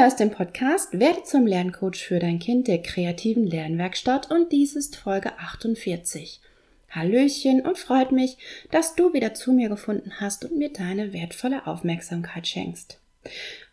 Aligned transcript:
Hörst 0.00 0.20
den 0.20 0.30
Podcast 0.30 1.00
Werde 1.00 1.24
zum 1.24 1.44
Lerncoach 1.44 1.96
für 1.96 2.20
dein 2.20 2.38
Kind 2.38 2.68
der 2.68 2.80
kreativen 2.80 3.44
Lernwerkstatt 3.44 4.30
und 4.30 4.52
dies 4.52 4.76
ist 4.76 4.94
Folge 4.94 5.36
48. 5.38 6.40
Hallöchen 6.88 7.62
und 7.62 7.78
freut 7.78 8.12
mich, 8.12 8.38
dass 8.70 8.94
du 8.94 9.12
wieder 9.12 9.34
zu 9.34 9.52
mir 9.52 9.68
gefunden 9.68 10.20
hast 10.20 10.44
und 10.44 10.56
mir 10.56 10.72
deine 10.72 11.12
wertvolle 11.12 11.66
Aufmerksamkeit 11.66 12.46
schenkst. 12.46 13.00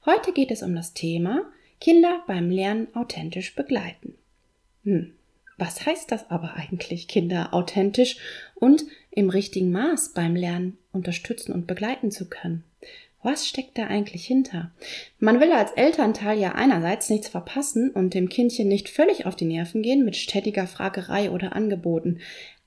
Heute 0.03 0.33
geht 0.33 0.49
es 0.49 0.63
um 0.63 0.75
das 0.75 0.95
Thema 0.95 1.43
Kinder 1.79 2.23
beim 2.25 2.49
Lernen 2.49 2.87
authentisch 2.95 3.53
begleiten. 3.53 4.15
Hm, 4.83 5.13
was 5.59 5.85
heißt 5.85 6.11
das 6.11 6.31
aber 6.31 6.55
eigentlich, 6.55 7.07
Kinder 7.07 7.53
authentisch 7.53 8.17
und 8.55 8.83
im 9.11 9.29
richtigen 9.29 9.71
Maß 9.71 10.13
beim 10.13 10.35
Lernen 10.35 10.79
unterstützen 10.91 11.51
und 11.51 11.67
begleiten 11.67 12.09
zu 12.09 12.27
können? 12.27 12.63
Was 13.25 13.47
steckt 13.47 13.79
da 13.79 13.87
eigentlich 13.87 14.23
hinter? 14.23 14.71
Man 15.17 15.39
will 15.39 15.51
als 15.51 15.71
Elternteil 15.71 16.37
ja 16.37 16.51
einerseits 16.51 17.09
nichts 17.09 17.27
verpassen 17.27 17.89
und 17.89 18.13
dem 18.13 18.29
Kindchen 18.29 18.67
nicht 18.67 18.87
völlig 18.87 19.25
auf 19.25 19.35
die 19.35 19.45
Nerven 19.45 19.81
gehen 19.81 20.05
mit 20.05 20.15
stetiger 20.15 20.67
Fragerei 20.67 21.31
oder 21.31 21.55
Angeboten. 21.55 22.19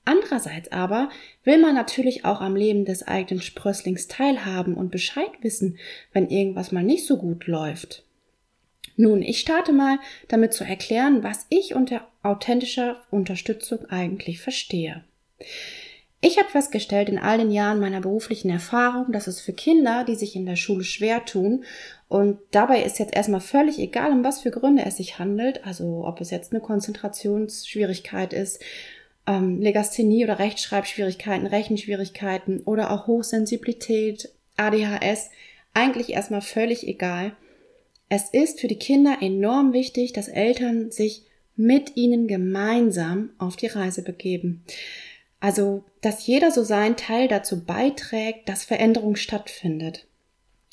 Andererseits 0.03 0.69
aber 0.73 1.07
will 1.45 1.59
man 1.59 1.75
natürlich 1.75 2.25
auch 2.25 2.41
am 2.41 2.57
Leben 2.57 2.83
des 2.83 3.07
eigenen 3.07 3.41
Sprösslings 3.41 4.09
teilhaben 4.09 4.73
und 4.73 4.91
Bescheid 4.91 5.31
wissen, 5.39 5.77
wenn 6.11 6.27
irgendwas 6.29 6.73
mal 6.73 6.83
nicht 6.83 7.05
so 7.05 7.15
gut 7.15 7.47
läuft. 7.47 8.03
Nun, 8.97 9.21
ich 9.21 9.39
starte 9.39 9.71
mal 9.71 9.97
damit 10.27 10.51
zu 10.51 10.65
erklären, 10.65 11.23
was 11.23 11.45
ich 11.47 11.73
unter 11.73 12.05
authentischer 12.21 13.01
Unterstützung 13.11 13.85
eigentlich 13.85 14.41
verstehe. 14.41 15.05
Ich 16.21 16.37
habe 16.37 16.49
festgestellt 16.49 17.07
in 17.07 17.17
all 17.17 17.37
den 17.37 17.51
Jahren 17.51 17.79
meiner 17.79 18.01
beruflichen 18.01 18.49
Erfahrung, 18.49 19.11
dass 19.13 19.27
es 19.27 19.39
für 19.39 19.53
Kinder, 19.53 20.03
die 20.03 20.15
sich 20.15 20.35
in 20.35 20.45
der 20.45 20.57
Schule 20.57 20.83
schwer 20.83 21.23
tun, 21.25 21.63
und 22.09 22.39
dabei 22.51 22.81
ist 22.81 22.97
jetzt 22.97 23.15
erstmal 23.15 23.39
völlig 23.39 23.77
egal, 23.77 24.11
um 24.11 24.23
was 24.23 24.41
für 24.41 24.49
Gründe 24.49 24.83
es 24.83 24.97
sich 24.97 25.19
handelt, 25.19 25.65
also 25.65 26.03
ob 26.05 26.19
es 26.19 26.31
jetzt 26.31 26.51
eine 26.51 26.61
Konzentrationsschwierigkeit 26.61 28.33
ist, 28.33 28.59
ähm, 29.27 29.61
Legasthenie 29.61 30.23
oder 30.23 30.39
Rechtschreibschwierigkeiten, 30.39 31.45
Rechenschwierigkeiten 31.45 32.61
oder 32.61 32.91
auch 32.91 33.05
Hochsensibilität, 33.05 34.29
ADHS, 34.57 35.29
eigentlich 35.75 36.09
erstmal 36.09 36.41
völlig 36.41 36.87
egal. 36.87 37.33
Es 38.09 38.31
ist 38.31 38.59
für 38.59 38.67
die 38.67 38.79
Kinder 38.79 39.17
enorm 39.21 39.71
wichtig, 39.71 40.13
dass 40.13 40.27
Eltern 40.27 40.91
sich 40.91 41.23
mit 41.55 41.95
ihnen 41.95 42.27
gemeinsam 42.27 43.29
auf 43.37 43.55
die 43.55 43.67
Reise 43.67 44.01
begeben. 44.01 44.63
Also, 45.39 45.85
dass 46.01 46.27
jeder 46.27 46.51
so 46.51 46.63
seinen 46.63 46.97
Teil 46.97 47.27
dazu 47.27 47.63
beiträgt, 47.63 48.49
dass 48.49 48.65
Veränderung 48.65 49.15
stattfindet. 49.15 50.08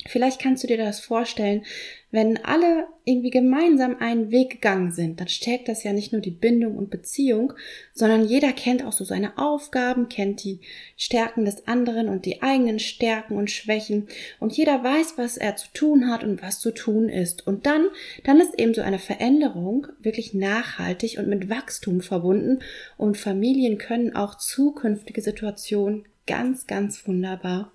Vielleicht 0.09 0.41
kannst 0.41 0.63
du 0.63 0.69
dir 0.69 0.77
das 0.77 1.01
vorstellen, 1.01 1.65
wenn 2.13 2.43
alle 2.45 2.87
irgendwie 3.05 3.31
gemeinsam 3.31 3.97
einen 3.99 4.31
Weg 4.31 4.51
gegangen 4.51 4.91
sind, 4.93 5.21
dann 5.21 5.29
stärkt 5.29 5.69
das 5.69 5.83
ja 5.83 5.93
nicht 5.93 6.13
nur 6.13 6.23
die 6.23 6.31
Bindung 6.31 6.77
und 6.77 6.89
Beziehung, 6.89 7.53
sondern 7.93 8.25
jeder 8.25 8.53
kennt 8.53 8.85
auch 8.85 8.93
so 8.93 9.05
seine 9.05 9.37
Aufgaben, 9.37 10.09
kennt 10.09 10.43
die 10.43 10.61
Stärken 10.97 11.45
des 11.45 11.69
anderen 11.69 12.09
und 12.09 12.25
die 12.25 12.43
eigenen 12.43 12.79
Stärken 12.79 13.37
und 13.37 13.51
Schwächen 13.51 14.09
und 14.39 14.57
jeder 14.57 14.83
weiß, 14.83 15.15
was 15.17 15.37
er 15.37 15.57
zu 15.57 15.67
tun 15.75 16.11
hat 16.11 16.25
und 16.25 16.43
was 16.43 16.61
zu 16.61 16.73
tun 16.73 17.09
ist. 17.09 17.47
Und 17.47 17.67
dann, 17.67 17.89
dann 18.25 18.41
ist 18.41 18.59
eben 18.59 18.73
so 18.73 18.83
eine 18.83 19.01
Veränderung 19.01 19.89
wirklich 19.99 20.33
nachhaltig 20.33 21.19
und 21.19 21.29
mit 21.29 21.51
Wachstum 21.51 22.01
verbunden 22.01 22.61
und 22.97 23.19
Familien 23.19 23.79
können 23.79 24.15
auch 24.15 24.37
zukünftige 24.37 25.21
Situationen 25.21 26.07
ganz, 26.27 26.67
ganz 26.67 27.07
wunderbar 27.07 27.73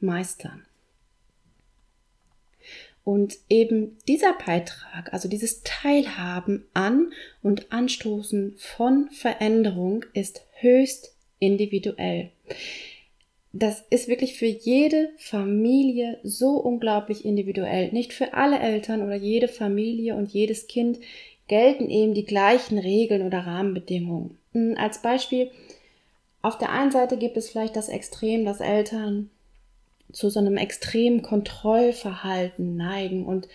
meistern. 0.00 0.64
Und 3.04 3.36
eben 3.48 3.98
dieser 4.06 4.32
Beitrag, 4.34 5.12
also 5.12 5.28
dieses 5.28 5.62
Teilhaben 5.64 6.64
an 6.72 7.12
und 7.42 7.72
Anstoßen 7.72 8.54
von 8.56 9.10
Veränderung 9.10 10.04
ist 10.14 10.42
höchst 10.60 11.14
individuell. 11.40 12.30
Das 13.52 13.84
ist 13.90 14.08
wirklich 14.08 14.38
für 14.38 14.46
jede 14.46 15.10
Familie 15.18 16.18
so 16.22 16.52
unglaublich 16.52 17.24
individuell. 17.24 17.92
Nicht 17.92 18.12
für 18.12 18.34
alle 18.34 18.58
Eltern 18.58 19.02
oder 19.02 19.16
jede 19.16 19.48
Familie 19.48 20.14
und 20.14 20.32
jedes 20.32 20.68
Kind 20.68 21.00
gelten 21.48 21.90
eben 21.90 22.14
die 22.14 22.24
gleichen 22.24 22.78
Regeln 22.78 23.26
oder 23.26 23.40
Rahmenbedingungen. 23.40 24.38
Hm, 24.52 24.76
als 24.78 25.02
Beispiel, 25.02 25.50
auf 26.40 26.56
der 26.56 26.70
einen 26.70 26.90
Seite 26.90 27.18
gibt 27.18 27.36
es 27.36 27.50
vielleicht 27.50 27.76
das 27.76 27.88
Extrem, 27.88 28.44
dass 28.44 28.60
Eltern 28.60 29.28
zu 30.12 30.30
so 30.30 30.40
einem 30.40 30.56
extremen 30.56 31.22
Kontrollverhalten 31.22 32.76
neigen 32.76 33.26
und 33.26 33.48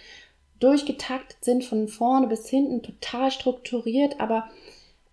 durchgetaktet 0.60 1.44
sind 1.44 1.64
von 1.64 1.88
vorne 1.88 2.28
bis 2.28 2.48
hinten, 2.48 2.82
total 2.82 3.32
strukturiert, 3.32 4.20
aber 4.20 4.50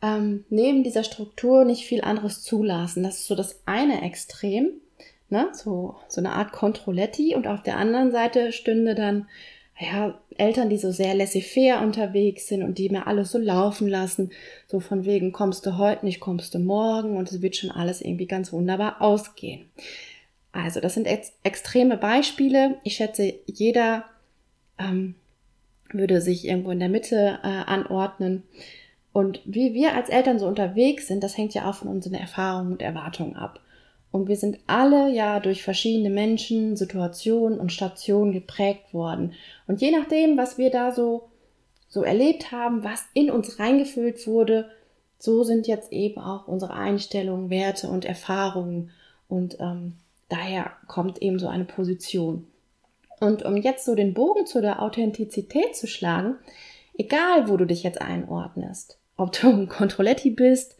ähm, 0.02 0.44
neben 0.48 0.84
dieser 0.84 1.04
Struktur 1.04 1.64
nicht 1.64 1.84
viel 1.84 2.02
anderes 2.02 2.42
zulassen. 2.42 3.02
Das 3.02 3.18
ist 3.18 3.26
so 3.26 3.34
das 3.34 3.60
eine 3.66 4.02
Extrem, 4.02 4.70
ne? 5.28 5.48
so, 5.52 5.96
so 6.08 6.20
eine 6.20 6.32
Art 6.32 6.52
Controletti 6.52 7.34
und 7.34 7.46
auf 7.46 7.62
der 7.62 7.76
anderen 7.76 8.10
Seite 8.10 8.52
stünde 8.52 8.94
dann 8.94 9.26
ja, 9.78 10.18
Eltern, 10.36 10.68
die 10.70 10.78
so 10.78 10.92
sehr 10.92 11.14
laissez-faire 11.14 11.82
unterwegs 11.82 12.46
sind 12.46 12.62
und 12.62 12.78
die 12.78 12.88
mir 12.88 13.06
alles 13.06 13.32
so 13.32 13.38
laufen 13.38 13.88
lassen, 13.88 14.30
so 14.68 14.78
von 14.78 15.04
wegen 15.04 15.32
kommst 15.32 15.66
du 15.66 15.78
heute 15.78 16.04
nicht, 16.04 16.20
kommst 16.20 16.54
du 16.54 16.58
morgen 16.58 17.16
und 17.16 17.30
es 17.30 17.42
wird 17.42 17.56
schon 17.56 17.70
alles 17.70 18.00
irgendwie 18.00 18.26
ganz 18.26 18.52
wunderbar 18.52 19.00
ausgehen. 19.02 19.68
Also, 20.54 20.78
das 20.78 20.94
sind 20.94 21.06
ex 21.06 21.32
extreme 21.42 21.96
Beispiele. 21.96 22.76
Ich 22.84 22.94
schätze, 22.94 23.34
jeder 23.46 24.04
ähm, 24.78 25.16
würde 25.92 26.20
sich 26.20 26.46
irgendwo 26.46 26.70
in 26.70 26.78
der 26.78 26.88
Mitte 26.88 27.40
äh, 27.42 27.46
anordnen. 27.46 28.44
Und 29.12 29.40
wie 29.44 29.74
wir 29.74 29.94
als 29.94 30.08
Eltern 30.08 30.38
so 30.38 30.46
unterwegs 30.46 31.08
sind, 31.08 31.24
das 31.24 31.36
hängt 31.36 31.54
ja 31.54 31.68
auch 31.68 31.74
von 31.74 31.88
unseren 31.88 32.14
Erfahrungen 32.14 32.72
und 32.72 32.82
Erwartungen 32.82 33.34
ab. 33.34 33.60
Und 34.12 34.28
wir 34.28 34.36
sind 34.36 34.60
alle 34.68 35.10
ja 35.10 35.40
durch 35.40 35.64
verschiedene 35.64 36.10
Menschen, 36.10 36.76
Situationen 36.76 37.58
und 37.58 37.72
Stationen 37.72 38.32
geprägt 38.32 38.94
worden. 38.94 39.32
Und 39.66 39.80
je 39.80 39.90
nachdem, 39.90 40.36
was 40.36 40.56
wir 40.56 40.70
da 40.70 40.92
so, 40.92 41.30
so 41.88 42.02
erlebt 42.04 42.52
haben, 42.52 42.84
was 42.84 43.04
in 43.12 43.28
uns 43.28 43.58
reingefüllt 43.58 44.24
wurde, 44.28 44.70
so 45.18 45.42
sind 45.42 45.66
jetzt 45.66 45.90
eben 45.90 46.20
auch 46.20 46.46
unsere 46.46 46.74
Einstellungen, 46.74 47.50
Werte 47.50 47.88
und 47.88 48.04
Erfahrungen. 48.04 48.92
Und 49.28 49.56
ähm, 49.58 49.94
Daher 50.34 50.72
kommt 50.88 51.22
eben 51.22 51.38
so 51.38 51.46
eine 51.46 51.64
Position. 51.64 52.48
Und 53.20 53.44
um 53.44 53.56
jetzt 53.56 53.84
so 53.84 53.94
den 53.94 54.14
Bogen 54.14 54.46
zu 54.46 54.60
der 54.60 54.82
Authentizität 54.82 55.76
zu 55.76 55.86
schlagen, 55.86 56.34
egal 56.98 57.48
wo 57.48 57.56
du 57.56 57.66
dich 57.66 57.84
jetzt 57.84 58.02
einordnest, 58.02 58.98
ob 59.16 59.30
du 59.30 59.48
ein 59.48 59.68
Controletti 59.68 60.30
bist, 60.30 60.76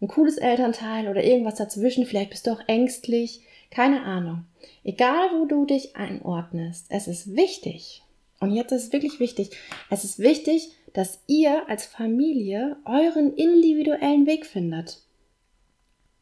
ein 0.00 0.08
cooles 0.08 0.38
Elternteil 0.38 1.08
oder 1.08 1.22
irgendwas 1.22 1.56
dazwischen, 1.56 2.06
vielleicht 2.06 2.30
bist 2.30 2.46
du 2.46 2.52
auch 2.52 2.62
ängstlich, 2.66 3.42
keine 3.70 4.04
Ahnung. 4.04 4.46
Egal 4.84 5.28
wo 5.38 5.44
du 5.44 5.66
dich 5.66 5.96
einordnest, 5.96 6.86
es 6.88 7.06
ist 7.06 7.36
wichtig, 7.36 8.02
und 8.40 8.52
jetzt 8.52 8.72
ist 8.72 8.84
es 8.84 8.92
wirklich 8.94 9.20
wichtig, 9.20 9.50
es 9.90 10.04
ist 10.04 10.18
wichtig, 10.18 10.70
dass 10.94 11.20
ihr 11.26 11.68
als 11.68 11.84
Familie 11.84 12.78
euren 12.86 13.34
individuellen 13.34 14.26
Weg 14.26 14.46
findet. 14.46 15.02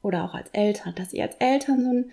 Oder 0.02 0.24
auch 0.24 0.34
als 0.34 0.48
Eltern, 0.50 0.96
dass 0.96 1.12
ihr 1.12 1.22
als 1.22 1.36
Eltern 1.36 1.84
so 1.84 1.90
ein 1.90 2.10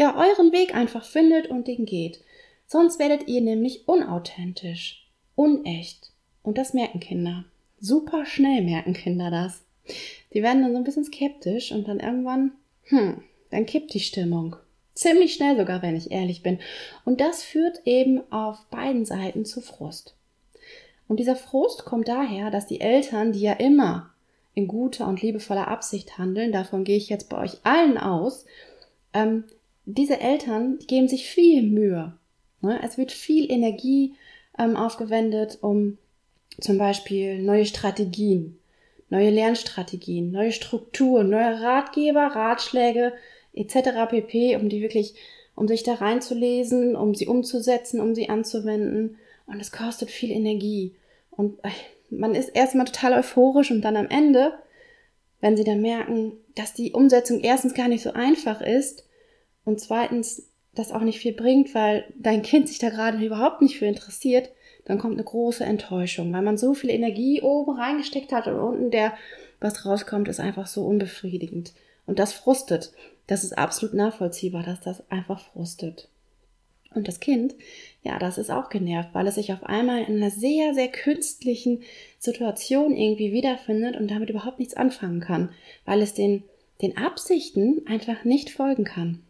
ja 0.00 0.16
euren 0.16 0.50
Weg 0.50 0.74
einfach 0.74 1.04
findet 1.04 1.48
und 1.48 1.68
den 1.68 1.84
geht. 1.84 2.20
Sonst 2.66 2.98
werdet 2.98 3.28
ihr 3.28 3.42
nämlich 3.42 3.86
unauthentisch, 3.86 5.06
unecht. 5.34 6.10
Und 6.42 6.56
das 6.56 6.72
merken 6.72 7.00
Kinder. 7.00 7.44
Super 7.80 8.24
schnell 8.24 8.62
merken 8.62 8.94
Kinder 8.94 9.30
das. 9.30 9.62
Die 10.32 10.42
werden 10.42 10.62
dann 10.62 10.72
so 10.72 10.78
ein 10.78 10.84
bisschen 10.84 11.04
skeptisch 11.04 11.70
und 11.70 11.86
dann 11.86 12.00
irgendwann, 12.00 12.52
hm, 12.84 13.22
dann 13.50 13.66
kippt 13.66 13.92
die 13.92 14.00
Stimmung. 14.00 14.56
Ziemlich 14.94 15.34
schnell 15.34 15.58
sogar, 15.58 15.82
wenn 15.82 15.96
ich 15.96 16.10
ehrlich 16.10 16.42
bin. 16.42 16.60
Und 17.04 17.20
das 17.20 17.42
führt 17.42 17.82
eben 17.84 18.22
auf 18.32 18.64
beiden 18.70 19.04
Seiten 19.04 19.44
zu 19.44 19.60
Frust. 19.60 20.16
Und 21.08 21.20
dieser 21.20 21.36
Frust 21.36 21.84
kommt 21.84 22.08
daher, 22.08 22.50
dass 22.50 22.66
die 22.66 22.80
Eltern, 22.80 23.32
die 23.32 23.40
ja 23.40 23.52
immer 23.52 24.14
in 24.54 24.66
guter 24.66 25.06
und 25.08 25.20
liebevoller 25.20 25.68
Absicht 25.68 26.16
handeln, 26.16 26.52
davon 26.52 26.84
gehe 26.84 26.96
ich 26.96 27.10
jetzt 27.10 27.28
bei 27.28 27.38
euch 27.38 27.58
allen 27.64 27.98
aus, 27.98 28.46
ähm, 29.12 29.44
diese 29.84 30.20
Eltern 30.20 30.78
geben 30.86 31.08
sich 31.08 31.26
viel 31.26 31.62
Mühe. 31.62 32.14
Ne? 32.60 32.80
Es 32.82 32.98
wird 32.98 33.12
viel 33.12 33.50
Energie 33.50 34.14
ähm, 34.58 34.76
aufgewendet, 34.76 35.58
um 35.60 35.98
zum 36.60 36.78
Beispiel 36.78 37.42
neue 37.42 37.64
Strategien, 37.64 38.58
neue 39.08 39.30
Lernstrategien, 39.30 40.30
neue 40.30 40.52
Strukturen, 40.52 41.30
neue 41.30 41.60
Ratgeber, 41.60 42.26
Ratschläge 42.26 43.12
etc. 43.52 44.08
pp, 44.08 44.56
um 44.56 44.68
die 44.68 44.82
wirklich, 44.82 45.14
um 45.56 45.66
sich 45.66 45.82
da 45.82 45.94
reinzulesen, 45.94 46.96
um 46.96 47.14
sie 47.14 47.26
umzusetzen, 47.26 48.00
um 48.00 48.14
sie 48.14 48.28
anzuwenden. 48.28 49.16
Und 49.46 49.60
es 49.60 49.72
kostet 49.72 50.10
viel 50.10 50.30
Energie. 50.30 50.94
Und 51.30 51.58
äh, 51.64 51.70
man 52.10 52.34
ist 52.34 52.50
erstmal 52.50 52.86
total 52.86 53.14
euphorisch 53.14 53.70
und 53.70 53.82
dann 53.82 53.96
am 53.96 54.08
Ende, 54.08 54.52
wenn 55.40 55.56
sie 55.56 55.64
dann 55.64 55.80
merken, 55.80 56.32
dass 56.54 56.74
die 56.74 56.92
Umsetzung 56.92 57.40
erstens 57.40 57.74
gar 57.74 57.88
nicht 57.88 58.02
so 58.02 58.12
einfach 58.12 58.60
ist 58.60 59.04
und 59.64 59.80
zweitens 59.80 60.50
das 60.74 60.92
auch 60.92 61.02
nicht 61.02 61.18
viel 61.18 61.32
bringt, 61.32 61.74
weil 61.74 62.04
dein 62.16 62.42
Kind 62.42 62.68
sich 62.68 62.78
da 62.78 62.90
gerade 62.90 63.24
überhaupt 63.24 63.60
nicht 63.60 63.78
für 63.78 63.86
interessiert, 63.86 64.50
dann 64.84 64.98
kommt 64.98 65.14
eine 65.14 65.24
große 65.24 65.64
Enttäuschung, 65.64 66.32
weil 66.32 66.42
man 66.42 66.58
so 66.58 66.74
viel 66.74 66.90
Energie 66.90 67.42
oben 67.42 67.76
reingesteckt 67.76 68.32
hat 68.32 68.46
und 68.46 68.58
unten 68.58 68.90
der, 68.90 69.12
was 69.60 69.84
rauskommt, 69.84 70.28
ist 70.28 70.40
einfach 70.40 70.66
so 70.66 70.84
unbefriedigend. 70.84 71.74
Und 72.06 72.18
das 72.18 72.32
frustet. 72.32 72.92
Das 73.26 73.44
ist 73.44 73.56
absolut 73.56 73.94
nachvollziehbar, 73.94 74.62
dass 74.62 74.80
das 74.80 75.08
einfach 75.10 75.40
frustet. 75.40 76.08
Und 76.92 77.06
das 77.06 77.20
Kind, 77.20 77.54
ja, 78.02 78.18
das 78.18 78.36
ist 78.36 78.50
auch 78.50 78.68
genervt, 78.68 79.10
weil 79.12 79.28
es 79.28 79.36
sich 79.36 79.52
auf 79.52 79.62
einmal 79.62 80.02
in 80.02 80.16
einer 80.16 80.30
sehr, 80.30 80.74
sehr 80.74 80.88
künstlichen 80.88 81.82
Situation 82.18 82.96
irgendwie 82.96 83.32
wiederfindet 83.32 83.96
und 83.96 84.10
damit 84.10 84.30
überhaupt 84.30 84.58
nichts 84.58 84.74
anfangen 84.74 85.20
kann, 85.20 85.50
weil 85.84 86.02
es 86.02 86.14
den, 86.14 86.42
den 86.82 86.96
Absichten 86.96 87.86
einfach 87.86 88.24
nicht 88.24 88.50
folgen 88.50 88.84
kann. 88.84 89.22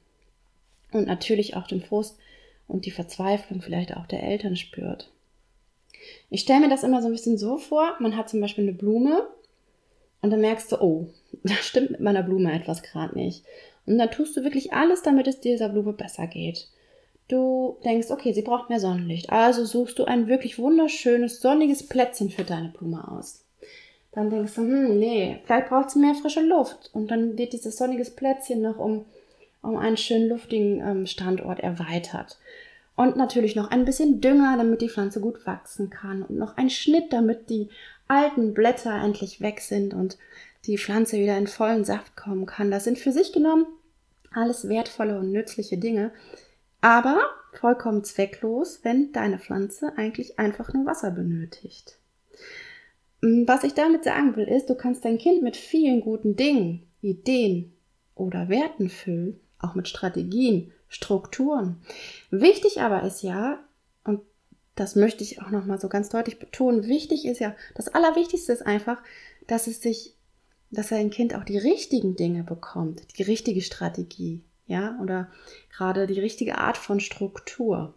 Und 0.93 1.07
natürlich 1.07 1.57
auch 1.57 1.67
den 1.67 1.83
Frust 1.83 2.19
und 2.67 2.87
die 2.87 2.91
Verzweiflung 2.91 3.63
vielleicht 3.63 3.97
auch 3.97 4.07
der 4.07 4.23
Eltern 4.23 4.57
spürt. 4.57 5.11
Ich 6.31 6.43
stelle 6.43 6.61
mir 6.61 6.69
das 6.69 6.83
immer 6.83 7.03
so 7.03 7.09
ein 7.09 7.13
bisschen 7.13 7.39
so 7.39 7.59
vor, 7.59 7.97
man 8.01 8.17
hat 8.17 8.29
zum 8.29 8.41
Beispiel 8.41 8.65
eine 8.65 8.73
Blume 8.73 9.27
und 10.23 10.31
dann 10.31 10.41
merkst 10.41 10.73
du, 10.73 10.81
oh, 10.81 11.09
da 11.43 11.55
stimmt 11.55 11.91
mit 11.91 12.01
meiner 12.01 12.23
Blume 12.23 12.53
etwas 12.53 12.83
gerade 12.83 13.19
nicht. 13.19 13.45
Und 13.87 13.99
dann 13.99 14.11
tust 14.11 14.37
du 14.37 14.45
wirklich 14.45 14.73
alles, 14.73 15.03
damit 15.03 15.27
es 15.27 15.41
dieser 15.41 15.69
Blume 15.69 15.93
besser 15.93 16.27
geht. 16.27 16.69
Du 17.29 17.79
denkst, 17.85 18.11
okay, 18.11 18.33
sie 18.33 18.43
braucht 18.43 18.69
mehr 18.69 18.81
Sonnenlicht. 18.81 19.31
Also 19.31 19.65
suchst 19.65 19.99
du 19.99 20.05
ein 20.05 20.27
wirklich 20.27 20.59
wunderschönes, 20.59 21.41
sonniges 21.41 21.87
Plätzchen 21.87 22.31
für 22.31 22.45
deine 22.45 22.69
Blume 22.69 23.07
aus. 23.09 23.45
Dann 24.13 24.31
denkst 24.31 24.55
du, 24.55 24.63
hm, 24.63 24.99
nee, 24.99 25.39
vielleicht 25.45 25.69
braucht 25.69 25.91
sie 25.91 26.01
mehr 26.01 26.15
frische 26.15 26.41
Luft. 26.41 26.91
Und 26.93 27.11
dann 27.11 27.39
wird 27.39 27.53
dieses 27.53 27.77
sonniges 27.77 28.15
Plätzchen 28.15 28.61
noch 28.63 28.79
um, 28.79 29.05
um 29.63 29.77
einen 29.77 29.97
schönen 29.97 30.29
luftigen 30.29 30.81
ähm, 30.81 31.07
Standort 31.07 31.61
erweitert. 31.61 32.39
Und 32.97 33.17
natürlich 33.17 33.57
noch 33.57 33.71
ein 33.71 33.85
bisschen 33.85 34.21
Dünger, 34.21 34.57
damit 34.57 34.83
die 34.83 34.89
Pflanze 34.89 35.21
gut 35.21 35.47
wachsen 35.47 35.91
kann. 35.91 36.23
Und 36.23 36.37
noch 36.37 36.57
ein 36.57 36.71
Schnitt, 36.71 37.13
damit 37.13 37.49
die 37.49 37.69
alten 38.09 38.53
Blätter 38.53 38.93
endlich 38.93 39.41
weg 39.41 39.61
sind 39.61 39.95
und 39.95 40.19
die 40.67 40.77
Pflanze 40.77 41.19
wieder 41.19 41.39
in 41.39 41.47
vollen 41.47 41.85
Saft 41.85 42.17
kommen 42.17 42.45
kann. 42.45 42.71
Das 42.71 42.85
sind 42.85 42.99
für 42.99 43.13
sich 43.13 43.33
genommen 43.33 43.67
alles 44.33 44.69
wertvolle 44.69 45.19
und 45.19 45.33
nützliche 45.33 45.79
Dinge, 45.79 46.13
aber 46.81 47.21
vollkommen 47.53 48.05
zwecklos, 48.05 48.81
wenn 48.83 49.13
deine 49.13 49.39
Pflanze 49.39 49.93
eigentlich 49.97 50.39
einfach 50.39 50.73
nur 50.73 50.87
Wasser 50.87 51.11
benötigt. 51.11 51.99
Mm, 53.21 53.45
was 53.47 53.65
ich 53.65 53.75
damit 53.75 54.05
sagen 54.05 54.37
will, 54.37 54.47
ist, 54.47 54.71
du 54.71 54.75
kannst 54.75 55.05
dein 55.05 55.19
Kind 55.19 55.43
mit 55.43 55.57
vielen 55.57 56.01
guten 56.01 56.37
Dingen, 56.37 56.87
Ideen 57.03 57.73
oder 58.15 58.49
Werten 58.49 58.89
füllen, 58.89 59.41
auch 59.61 59.75
mit 59.75 59.89
Strategien, 59.89 60.73
Strukturen. 60.89 61.81
Wichtig 62.31 62.81
aber 62.81 63.03
ist 63.03 63.23
ja, 63.23 63.59
und 64.05 64.21
das 64.75 64.97
möchte 64.97 65.23
ich 65.23 65.41
auch 65.43 65.51
nochmal 65.51 65.81
so 65.81 65.89
ganz 65.89 66.09
deutlich 66.09 66.39
betonen, 66.39 66.87
wichtig 66.87 67.27
ist 67.27 67.39
ja, 67.39 67.55
das 67.75 67.89
Allerwichtigste 67.89 68.53
ist 68.53 68.67
einfach, 68.67 69.03
dass 69.47 69.67
es 69.67 69.81
sich 69.81 70.15
dass 70.71 70.93
ein 70.93 71.11
Kind 71.11 71.35
auch 71.35 71.45
die 71.45 71.59
richtigen 71.59 72.17
Dinge 72.17 72.45
bekommt, 72.45 73.19
die 73.19 73.25
richtige 73.25 73.61
Strategie, 73.61 74.41
ja, 74.67 74.99
oder 75.03 75.31
gerade 75.73 76.07
die 76.07 76.21
richtige 76.21 76.59
Art 76.59 76.77
von 76.77 77.01
Struktur. 77.01 77.95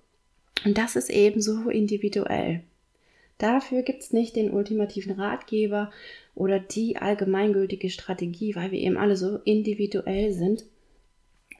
Und 0.66 0.78
das 0.78 0.96
ist 0.96 1.10
eben 1.10 1.42
so 1.42 1.70
individuell. 1.70 2.64
Dafür 3.38 3.82
gibt 3.84 4.02
es 4.02 4.14
nicht 4.14 4.36
den 4.36 4.52
ultimativen 4.52 5.20
Ratgeber 5.20 5.92
oder 6.36 6.60
die 6.60 6.98
allgemeingültige 6.98 7.90
Strategie, 7.90 8.56
weil 8.56 8.72
wir 8.72 8.80
eben 8.80 8.98
alle 8.98 9.18
so 9.18 9.40
individuell 9.44 10.34
sind. 10.34 10.66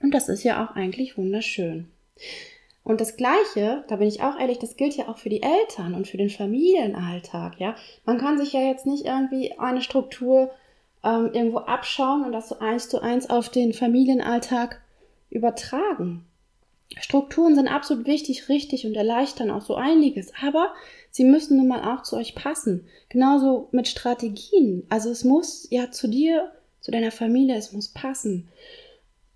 Und 0.04 0.14
das 0.14 0.30
ist 0.30 0.44
ja 0.44 0.64
auch 0.64 0.76
eigentlich 0.76 1.18
wunderschön. 1.18 1.88
Und 2.84 3.00
das 3.00 3.16
Gleiche, 3.16 3.86
da 3.88 3.96
bin 3.96 4.10
ich 4.10 4.22
auch 4.22 4.38
ehrlich, 4.38 4.60
das 4.60 4.76
gilt 4.76 4.96
ja 4.98 5.08
auch 5.08 5.18
für 5.18 5.30
die 5.30 5.42
Eltern 5.42 5.96
und 5.96 6.08
für 6.08 6.18
den 6.18 6.30
Familienalltag, 6.30 7.60
ja. 7.60 7.76
Man 8.06 8.18
kann 8.18 8.38
sich 8.38 8.52
ja 8.52 8.60
jetzt 8.60 8.86
nicht 8.86 9.06
irgendwie 9.06 9.58
eine 9.58 9.82
Struktur 9.82 10.52
ähm, 11.04 11.32
irgendwo 11.34 11.60
abschauen 11.60 12.26
und 12.26 12.34
das 12.34 12.50
so 12.50 12.60
eins 12.60 12.90
zu 12.90 13.02
eins 13.02 13.30
auf 13.30 13.48
den 13.48 13.72
Familienalltag 13.72 14.82
übertragen. 15.30 16.26
Strukturen 17.00 17.56
sind 17.56 17.70
absolut 17.70 18.06
wichtig, 18.06 18.50
richtig 18.50 18.86
und 18.86 18.96
erleichtern 18.96 19.50
auch 19.50 19.62
so 19.62 19.76
einiges, 19.76 20.34
aber 20.46 20.74
sie 21.10 21.24
müssen 21.24 21.58
nun 21.58 21.70
mal 21.70 21.96
auch 21.96 22.04
zu 22.04 22.18
euch 22.18 22.36
passen. 22.36 22.88
Genauso 23.08 23.70
mit 23.72 23.88
Strategien. 23.88 24.84
Also 24.90 25.10
es 25.10 25.24
muss 25.24 25.68
ja 25.72 25.90
zu 25.90 26.10
dir, 26.10 26.52
zu 26.82 26.92
deiner 26.92 27.12
Familie, 27.12 27.56
es 27.56 27.72
muss 27.72 27.88
passen. 27.88 28.50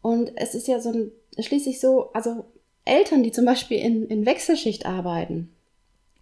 Und 0.07 0.31
es 0.37 0.55
ist 0.55 0.69
ja 0.69 0.79
so 0.79 0.93
ein, 0.93 1.11
schließlich 1.37 1.81
so, 1.81 2.13
also 2.13 2.45
Eltern, 2.85 3.23
die 3.23 3.33
zum 3.33 3.43
Beispiel 3.43 3.77
in, 3.79 4.07
in 4.07 4.25
Wechselschicht 4.25 4.85
arbeiten, 4.85 5.53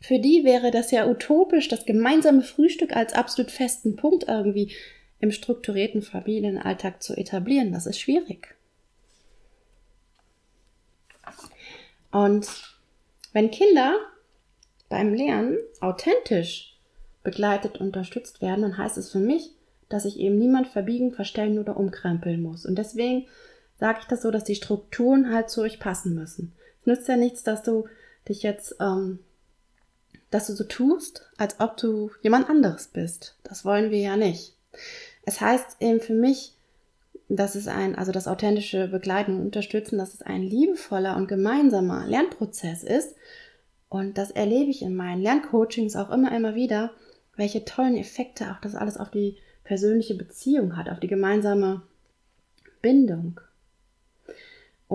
für 0.01 0.17
die 0.17 0.43
wäre 0.43 0.71
das 0.71 0.89
ja 0.89 1.07
utopisch, 1.07 1.67
das 1.67 1.85
gemeinsame 1.85 2.41
Frühstück 2.41 2.95
als 2.95 3.13
absolut 3.13 3.51
festen 3.51 3.95
Punkt 3.95 4.27
irgendwie 4.27 4.71
im 5.19 5.29
strukturierten 5.31 6.01
Familienalltag 6.01 7.03
zu 7.03 7.15
etablieren. 7.15 7.73
Das 7.73 7.85
ist 7.85 7.99
schwierig. 7.99 8.55
Und 12.11 12.47
wenn 13.33 13.51
Kinder 13.51 13.99
beim 14.89 15.13
Lernen 15.13 15.59
authentisch 15.79 16.75
begleitet 17.21 17.79
unterstützt 17.79 18.41
werden, 18.41 18.63
dann 18.63 18.79
heißt 18.79 18.97
es 18.97 19.11
für 19.11 19.19
mich, 19.19 19.51
dass 19.89 20.05
ich 20.05 20.17
eben 20.17 20.39
niemand 20.39 20.69
verbiegen, 20.69 21.11
verstellen 21.11 21.59
oder 21.59 21.77
umkrempeln 21.77 22.41
muss. 22.41 22.65
Und 22.65 22.79
deswegen 22.79 23.27
sage 23.79 23.99
ich 24.01 24.07
das 24.07 24.21
so, 24.21 24.31
dass 24.31 24.43
die 24.43 24.55
Strukturen 24.55 25.33
halt 25.33 25.49
zu 25.49 25.61
euch 25.61 25.79
passen 25.79 26.15
müssen. 26.15 26.53
Es 26.81 26.87
nützt 26.87 27.07
ja 27.07 27.17
nichts, 27.17 27.43
dass 27.43 27.63
du 27.63 27.85
dich 28.27 28.43
jetzt, 28.43 28.75
ähm, 28.79 29.19
dass 30.31 30.47
du 30.47 30.53
so 30.53 30.63
tust, 30.63 31.29
als 31.37 31.59
ob 31.59 31.77
du 31.77 32.11
jemand 32.21 32.49
anderes 32.49 32.87
bist. 32.87 33.35
Das 33.43 33.65
wollen 33.65 33.91
wir 33.91 33.99
ja 33.99 34.17
nicht. 34.17 34.55
Es 35.23 35.41
heißt 35.41 35.77
eben 35.79 35.99
für 35.99 36.13
mich, 36.13 36.53
dass 37.27 37.55
es 37.55 37.67
ein, 37.67 37.95
also 37.95 38.11
das 38.11 38.27
authentische 38.27 38.87
Begleiten 38.87 39.35
und 39.35 39.45
Unterstützen, 39.45 39.97
dass 39.97 40.13
es 40.13 40.21
ein 40.21 40.43
liebevoller 40.43 41.15
und 41.15 41.27
gemeinsamer 41.27 42.05
Lernprozess 42.05 42.83
ist. 42.83 43.15
Und 43.89 44.17
das 44.17 44.31
erlebe 44.31 44.69
ich 44.69 44.81
in 44.81 44.95
meinen 44.95 45.21
Lerncoachings 45.21 45.95
auch 45.95 46.11
immer, 46.11 46.35
immer 46.35 46.55
wieder, 46.55 46.91
welche 47.35 47.65
tollen 47.65 47.97
Effekte 47.97 48.51
auch 48.51 48.61
das 48.61 48.75
alles 48.75 48.97
auf 48.97 49.09
die 49.09 49.37
persönliche 49.63 50.15
Beziehung 50.15 50.77
hat, 50.77 50.89
auf 50.89 50.99
die 50.99 51.07
gemeinsame 51.07 51.81
Bindung. 52.81 53.41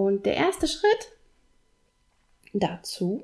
Und 0.01 0.25
der 0.25 0.35
erste 0.35 0.67
Schritt 0.67 1.13
dazu, 2.55 3.23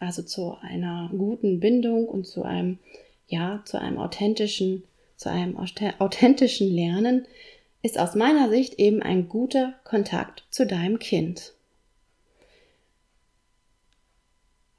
also 0.00 0.22
zu 0.22 0.56
einer 0.60 1.08
guten 1.16 1.60
Bindung 1.60 2.08
und 2.08 2.26
zu 2.26 2.42
einem, 2.42 2.80
ja, 3.28 3.62
zu 3.64 3.80
einem 3.80 3.98
authentischen 3.98 4.82
zu 5.16 5.30
einem 5.30 5.56
authentischen 5.56 6.68
Lernen 6.72 7.26
ist 7.82 7.98
aus 7.98 8.14
meiner 8.14 8.48
Sicht 8.48 8.74
eben 8.74 9.02
ein 9.02 9.28
guter 9.28 9.74
Kontakt 9.82 10.44
zu 10.50 10.64
deinem 10.64 11.00
Kind. 11.00 11.54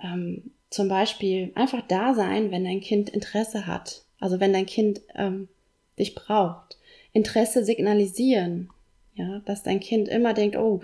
Ähm, 0.01 0.51
zum 0.69 0.87
Beispiel 0.87 1.51
einfach 1.55 1.81
da 1.87 2.13
sein, 2.13 2.51
wenn 2.51 2.63
dein 2.63 2.79
Kind 2.79 3.09
Interesse 3.09 3.67
hat, 3.67 4.03
also 4.19 4.39
wenn 4.39 4.53
dein 4.53 4.65
Kind 4.65 5.01
ähm, 5.15 5.49
dich 5.97 6.15
braucht. 6.15 6.77
Interesse 7.11 7.65
signalisieren, 7.65 8.69
ja, 9.15 9.39
dass 9.45 9.63
dein 9.63 9.79
Kind 9.79 10.07
immer 10.07 10.33
denkt, 10.33 10.55
oh, 10.55 10.81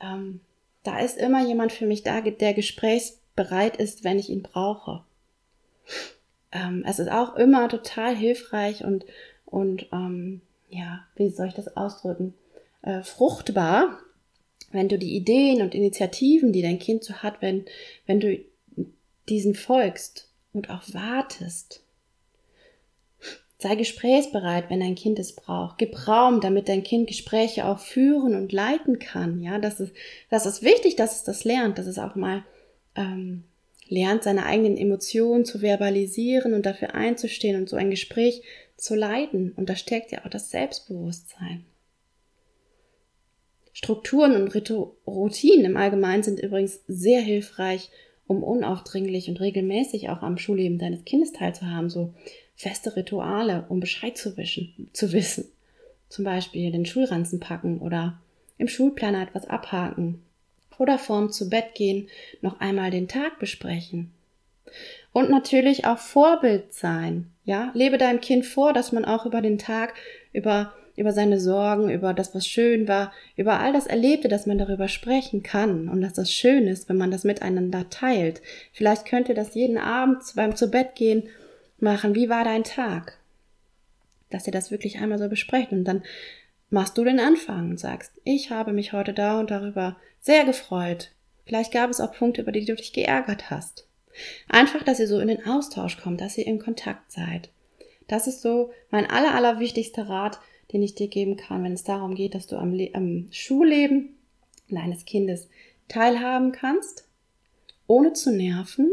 ähm, 0.00 0.40
da 0.82 0.98
ist 0.98 1.16
immer 1.16 1.46
jemand 1.46 1.72
für 1.72 1.86
mich 1.86 2.02
da, 2.02 2.20
der 2.20 2.54
gesprächsbereit 2.54 3.76
ist, 3.76 4.04
wenn 4.04 4.18
ich 4.18 4.30
ihn 4.30 4.42
brauche 4.42 5.04
ähm, 6.52 6.84
es 6.86 6.98
ist 6.98 7.10
auch 7.10 7.34
immer 7.36 7.68
total 7.68 8.14
hilfreich 8.14 8.84
und, 8.84 9.04
und 9.46 9.86
ähm, 9.92 10.42
ja, 10.68 11.04
wie 11.16 11.30
soll 11.30 11.48
ich 11.48 11.54
das 11.54 11.76
ausdrücken? 11.76 12.34
Äh, 12.82 13.02
fruchtbar, 13.02 13.98
wenn 14.70 14.88
du 14.88 14.98
die 14.98 15.16
Ideen 15.16 15.62
und 15.62 15.74
Initiativen, 15.74 16.52
die 16.52 16.62
dein 16.62 16.78
Kind 16.78 17.04
so 17.04 17.14
hat, 17.14 17.40
wenn, 17.40 17.64
wenn 18.06 18.20
du 18.20 18.38
diesen 19.28 19.54
folgst 19.54 20.28
und 20.52 20.70
auch 20.70 20.82
wartest. 20.92 21.82
Sei 23.62 23.76
gesprächsbereit, 23.76 24.70
wenn 24.70 24.80
dein 24.80 24.96
Kind 24.96 25.18
es 25.18 25.34
braucht. 25.34 25.78
Gib 25.78 26.08
Raum, 26.08 26.40
damit 26.40 26.68
dein 26.68 26.82
Kind 26.82 27.06
Gespräche 27.06 27.64
auch 27.66 27.78
führen 27.78 28.34
und 28.34 28.52
leiten 28.52 28.98
kann. 28.98 29.40
Ja, 29.40 29.58
das 29.58 29.78
ist, 29.78 29.94
das 30.30 30.46
ist 30.46 30.62
wichtig, 30.62 30.96
dass 30.96 31.16
es 31.16 31.24
das 31.24 31.44
lernt, 31.44 31.78
dass 31.78 31.86
es 31.86 31.98
auch 31.98 32.16
mal 32.16 32.44
ähm, 32.96 33.44
lernt 33.88 34.24
seine 34.24 34.46
eigenen 34.46 34.76
Emotionen 34.76 35.44
zu 35.44 35.60
verbalisieren 35.60 36.54
und 36.54 36.66
dafür 36.66 36.94
einzustehen 36.94 37.56
und 37.56 37.68
so 37.68 37.76
ein 37.76 37.90
Gespräch 37.90 38.42
zu 38.76 38.94
leiten. 38.94 39.52
Und 39.52 39.68
da 39.68 39.76
stärkt 39.76 40.10
ja 40.10 40.24
auch 40.24 40.30
das 40.30 40.50
Selbstbewusstsein. 40.50 41.64
Strukturen 43.72 44.34
und 44.42 44.70
Routinen 45.06 45.64
im 45.64 45.76
Allgemeinen 45.76 46.22
sind 46.22 46.40
übrigens 46.40 46.80
sehr 46.88 47.20
hilfreich, 47.20 47.90
um 48.26 48.42
unaufdringlich 48.42 49.28
und 49.28 49.40
regelmäßig 49.40 50.08
auch 50.08 50.22
am 50.22 50.36
Schulleben 50.36 50.78
deines 50.78 51.04
Kindes 51.04 51.32
teilzuhaben. 51.32 51.90
So 51.90 52.12
feste 52.62 52.94
Rituale, 52.94 53.64
um 53.68 53.80
Bescheid 53.80 54.16
zu, 54.16 54.36
wischen, 54.36 54.88
zu 54.92 55.12
wissen. 55.12 55.46
Zum 56.08 56.24
Beispiel 56.24 56.70
den 56.70 56.86
Schulranzen 56.86 57.40
packen 57.40 57.80
oder 57.80 58.20
im 58.56 58.68
Schulplaner 58.68 59.22
etwas 59.22 59.48
abhaken 59.48 60.22
oder 60.78 60.96
vorm 60.98 61.32
zu 61.32 61.50
Bett 61.50 61.74
gehen 61.74 62.08
noch 62.40 62.60
einmal 62.60 62.92
den 62.92 63.08
Tag 63.08 63.40
besprechen. 63.40 64.12
Und 65.12 65.28
natürlich 65.28 65.86
auch 65.86 65.98
Vorbild 65.98 66.72
sein. 66.72 67.26
Ja, 67.44 67.72
lebe 67.74 67.98
deinem 67.98 68.20
Kind 68.20 68.46
vor, 68.46 68.72
dass 68.72 68.92
man 68.92 69.04
auch 69.04 69.26
über 69.26 69.40
den 69.40 69.58
Tag, 69.58 69.94
über, 70.32 70.72
über 70.94 71.12
seine 71.12 71.40
Sorgen, 71.40 71.90
über 71.90 72.14
das, 72.14 72.32
was 72.32 72.46
schön 72.46 72.86
war, 72.86 73.12
über 73.36 73.58
all 73.58 73.72
das 73.72 73.88
Erlebte, 73.88 74.28
dass 74.28 74.46
man 74.46 74.58
darüber 74.58 74.86
sprechen 74.86 75.42
kann 75.42 75.88
und 75.88 76.00
dass 76.00 76.12
das 76.12 76.32
schön 76.32 76.68
ist, 76.68 76.88
wenn 76.88 76.96
man 76.96 77.10
das 77.10 77.24
miteinander 77.24 77.90
teilt. 77.90 78.40
Vielleicht 78.72 79.04
könnte 79.04 79.34
das 79.34 79.56
jeden 79.56 79.78
Abend 79.78 80.22
beim 80.36 80.54
zu 80.54 80.70
Bett 80.70 80.94
gehen 80.94 81.24
machen. 81.82 82.14
Wie 82.14 82.28
war 82.28 82.44
dein 82.44 82.64
Tag? 82.64 83.18
Dass 84.30 84.46
ihr 84.46 84.52
das 84.52 84.70
wirklich 84.70 84.98
einmal 84.98 85.18
so 85.18 85.28
besprecht 85.28 85.72
und 85.72 85.84
dann 85.84 86.02
machst 86.70 86.96
du 86.96 87.04
den 87.04 87.20
Anfang 87.20 87.70
und 87.70 87.80
sagst, 87.80 88.12
ich 88.24 88.50
habe 88.50 88.72
mich 88.72 88.92
heute 88.92 89.12
da 89.12 89.38
und 89.38 89.50
darüber 89.50 89.96
sehr 90.20 90.44
gefreut. 90.44 91.12
Vielleicht 91.44 91.72
gab 91.72 91.90
es 91.90 92.00
auch 92.00 92.12
Punkte, 92.14 92.42
über 92.42 92.52
die 92.52 92.64
du 92.64 92.74
dich 92.74 92.92
geärgert 92.92 93.50
hast. 93.50 93.86
Einfach, 94.48 94.82
dass 94.82 95.00
ihr 95.00 95.08
so 95.08 95.18
in 95.18 95.28
den 95.28 95.46
Austausch 95.46 95.98
kommt, 95.98 96.20
dass 96.20 96.38
ihr 96.38 96.46
in 96.46 96.58
Kontakt 96.58 97.12
seid. 97.12 97.50
Das 98.08 98.26
ist 98.26 98.42
so 98.42 98.72
mein 98.90 99.08
aller, 99.08 99.34
aller 99.34 99.58
wichtigster 99.58 100.08
Rat, 100.08 100.38
den 100.72 100.82
ich 100.82 100.94
dir 100.94 101.08
geben 101.08 101.36
kann, 101.36 101.64
wenn 101.64 101.72
es 101.72 101.84
darum 101.84 102.14
geht, 102.14 102.34
dass 102.34 102.46
du 102.46 102.56
am, 102.56 102.72
Le 102.72 102.90
am 102.94 103.28
Schulleben 103.30 104.16
deines 104.70 105.04
Kindes 105.04 105.48
teilhaben 105.88 106.52
kannst, 106.52 107.06
ohne 107.86 108.14
zu 108.14 108.32
nerven 108.32 108.90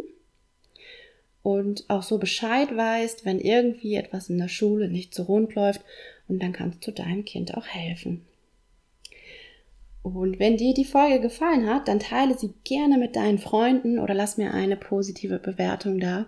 und 1.50 1.86
auch 1.90 2.04
so 2.04 2.20
Bescheid 2.20 2.76
weißt, 2.76 3.26
wenn 3.26 3.40
irgendwie 3.40 3.96
etwas 3.96 4.30
in 4.30 4.38
der 4.38 4.50
Schule 4.50 4.88
nicht 4.88 5.16
so 5.16 5.24
rund 5.24 5.56
läuft 5.56 5.82
und 6.28 6.44
dann 6.44 6.54
kannst 6.54 6.86
du 6.86 6.92
deinem 6.92 7.26
Kind 7.26 7.56
auch 7.56 7.66
helfen. 7.66 8.26
Und 10.04 10.40
wenn 10.40 10.58
dir 10.58 10.74
die 10.74 10.86
Folge 10.86 11.20
gefallen 11.20 11.68
hat, 11.68 11.88
dann 11.88 12.00
teile 12.00 12.38
sie 12.38 12.54
gerne 12.64 12.98
mit 12.98 13.16
deinen 13.16 13.40
Freunden 13.40 14.00
oder 14.00 14.14
lass 14.14 14.38
mir 14.38 14.54
eine 14.54 14.78
positive 14.78 15.40
Bewertung 15.40 16.00
da. 16.00 16.28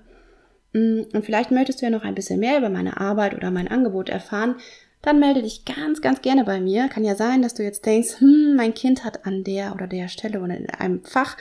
Mm, 0.74 1.02
und 1.14 1.24
vielleicht 1.24 1.52
möchtest 1.52 1.82
du 1.82 1.86
ja 1.86 1.92
noch 1.92 2.04
ein 2.04 2.16
bisschen 2.16 2.40
mehr 2.40 2.58
über 2.58 2.70
meine 2.70 3.00
Arbeit 3.00 3.36
oder 3.36 3.52
mein 3.52 3.68
Angebot 3.68 4.10
erfahren, 4.10 4.56
dann 5.02 5.20
melde 5.20 5.42
dich 5.44 5.66
ganz, 5.66 6.02
ganz 6.02 6.22
gerne 6.22 6.44
bei 6.44 6.60
mir. 6.60 6.88
Kann 6.88 7.04
ja 7.04 7.16
sein, 7.16 7.42
dass 7.42 7.54
du 7.54 7.64
jetzt 7.64 7.86
denkst, 7.86 8.20
hm, 8.20 8.56
mein 8.56 8.74
Kind 8.74 9.04
hat 9.04 9.26
an 9.26 9.44
der 9.44 9.74
oder 9.74 9.88
der 9.88 10.08
Stelle 10.08 10.42
oder 10.42 10.58
in 10.58 10.70
einem 10.70 11.04
Fach 11.04 11.38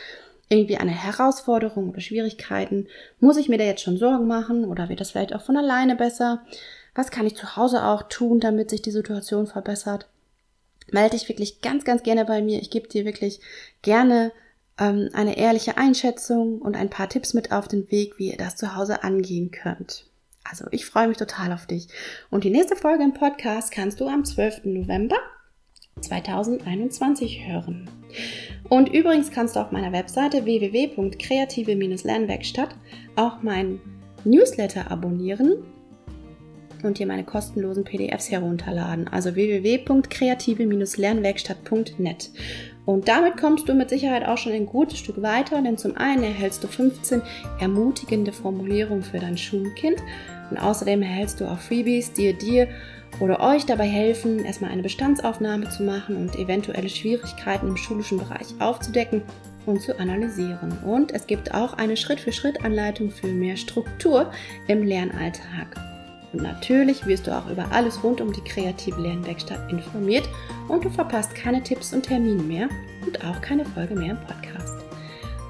irgendwie 0.51 0.77
eine 0.77 0.91
Herausforderung 0.91 1.91
oder 1.91 2.01
Schwierigkeiten. 2.01 2.89
Muss 3.21 3.37
ich 3.37 3.49
mir 3.49 3.57
da 3.57 3.65
jetzt 3.65 3.83
schon 3.83 3.97
Sorgen 3.97 4.27
machen 4.27 4.65
oder 4.65 4.89
wird 4.89 5.01
das 5.01 5.13
vielleicht 5.13 5.35
auch 5.35 5.43
von 5.43 5.57
alleine 5.57 5.97
besser? 5.97 6.45
Was 6.95 7.13
kann 7.13 7.27
ich 7.27 7.37
zu 7.37 7.57
Hause 7.57 7.85
auch 7.85 8.03
tun, 8.03 8.41
damit 8.41 8.69
sich 8.69 8.83
die 8.83 8.91
Situation 8.91 9.47
verbessert? 9.47 10.09
Melde 10.91 11.17
dich 11.17 11.29
wirklich 11.29 11.63
ganz, 11.63 11.85
ganz 11.85 12.03
gerne 12.03 12.25
bei 12.25 12.43
mir. 12.43 12.61
Ich 12.61 12.71
gebe 12.71 12.89
dir 12.89 13.05
wirklich 13.05 13.41
gerne 13.83 14.33
ähm, 14.77 15.09
eine 15.13 15.39
ehrliche 15.39 15.77
Einschätzung 15.77 16.61
und 16.61 16.77
ein 16.77 16.91
paar 16.91 17.09
Tipps 17.09 17.33
mit 17.33 17.53
auf 17.53 17.69
den 17.69 17.89
Weg, 17.93 18.19
wie 18.19 18.33
ihr 18.33 18.37
das 18.37 18.57
zu 18.57 18.75
Hause 18.75 19.05
angehen 19.05 19.53
könnt. 19.53 20.07
Also 20.43 20.65
ich 20.73 20.85
freue 20.85 21.07
mich 21.07 21.19
total 21.19 21.53
auf 21.53 21.67
dich. 21.67 21.87
Und 22.29 22.43
die 22.43 22.51
nächste 22.51 22.75
Folge 22.75 23.05
im 23.05 23.15
Podcast 23.15 23.71
kannst 23.71 24.01
du 24.01 24.09
am 24.09 24.25
12. 24.25 24.65
November 24.65 25.17
2021 26.01 27.47
hören. 27.47 27.89
Und 28.69 28.89
übrigens 28.89 29.31
kannst 29.31 29.55
du 29.57 29.61
auf 29.61 29.73
meiner 29.73 29.93
Webseite 29.93 30.45
www.kreative-lernwerkstatt 30.45 32.75
auch 33.17 33.43
mein 33.43 33.81
Newsletter 34.25 34.91
abonnieren 34.91 35.65
und 36.85 36.99
dir 36.99 37.07
meine 37.07 37.25
kostenlosen 37.25 37.85
PDFs 37.85 38.31
herunterladen. 38.31 39.09
Also 39.09 39.35
www.kreative-lernwerkstatt.net. 39.35 42.31
Und 42.87 43.09
damit 43.09 43.37
kommst 43.37 43.69
du 43.69 43.75
mit 43.75 43.91
Sicherheit 43.91 44.27
auch 44.27 44.39
schon 44.39 44.53
ein 44.53 44.67
gutes 44.67 44.99
Stück 44.99 45.23
weiter, 45.23 45.63
denn 45.63 45.79
zum 45.79 45.97
einen 45.97 46.25
erhältst 46.25 46.65
du 46.65 46.69
15 46.69 47.23
ermutigende 47.61 48.33
Formulierungen 48.33 49.03
für 49.03 49.19
dein 49.19 49.39
Schulkind 49.39 50.03
und 50.51 50.59
außerdem 50.59 51.03
erhältst 51.03 51.41
du 51.41 51.47
auch 51.47 51.59
Freebies, 51.59 52.13
die 52.13 52.33
dir 52.33 52.69
oder 53.19 53.41
euch 53.41 53.67
dabei 53.67 53.87
helfen, 53.87 54.45
erstmal 54.45 54.71
eine 54.71 54.83
Bestandsaufnahme 54.83 55.69
zu 55.71 55.83
machen 55.83 56.17
und 56.17 56.37
eventuelle 56.37 56.89
Schwierigkeiten 56.89 57.69
im 57.69 57.77
schulischen 57.77 58.19
Bereich 58.19 58.47
aufzudecken 58.61 59.23
und 59.67 59.83
zu 59.83 59.99
analysieren. 59.99 60.79
Und 60.85 61.13
es 61.13 61.27
gibt 61.27 61.55
auch 61.55 61.75
eine 61.75 61.97
Schritt-für-Schritt-Anleitung 61.97 63.11
für 63.11 63.27
mehr 63.27 63.57
Struktur 63.57 64.31
im 64.69 64.83
Lernalltag. 64.83 65.90
Und 66.33 66.43
natürlich 66.43 67.07
wirst 67.07 67.27
du 67.27 67.37
auch 67.37 67.51
über 67.51 67.71
alles 67.73 68.03
rund 68.05 68.21
um 68.21 68.33
die 68.33 68.43
kreative 68.43 69.01
Lernwerkstatt 69.01 69.71
informiert 69.71 70.29
und 70.69 70.85
du 70.85 70.91
verpasst 70.91 71.35
keine 71.35 71.63
Tipps 71.63 71.93
und 71.93 72.05
Termine 72.05 72.43
mehr 72.43 72.69
und 73.07 73.25
auch 73.25 73.41
keine 73.41 73.65
Folge 73.65 73.95
mehr 73.95 74.13
im 74.13 74.21
Podcast. 74.21 74.81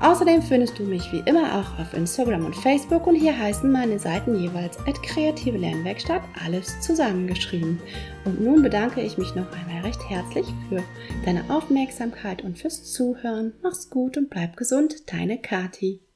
Außerdem 0.01 0.41
findest 0.41 0.79
du 0.79 0.85
mich 0.85 1.13
wie 1.13 1.23
immer 1.27 1.59
auch 1.59 1.79
auf 1.79 1.93
Instagram 1.93 2.47
und 2.47 2.57
Facebook 2.57 3.07
und 3.07 3.17
hier 3.17 3.39
heißen 3.39 3.71
meine 3.71 3.99
Seiten 3.99 4.35
jeweils 4.35 4.79
at 4.87 5.03
kreative 5.03 5.59
Lernwerkstatt, 5.59 6.23
alles 6.43 6.81
zusammengeschrieben. 6.81 7.79
Und 8.25 8.41
nun 8.41 8.63
bedanke 8.63 9.03
ich 9.03 9.19
mich 9.19 9.35
noch 9.35 9.53
einmal 9.53 9.83
recht 9.83 10.01
herzlich 10.09 10.47
für 10.71 10.83
deine 11.27 11.45
Aufmerksamkeit 11.51 12.43
und 12.43 12.59
fürs 12.59 12.91
Zuhören. 12.95 13.53
Mach's 13.63 13.91
gut 13.91 14.17
und 14.17 14.31
bleib 14.31 14.57
gesund, 14.57 15.13
deine 15.13 15.37
Kati. 15.37 16.01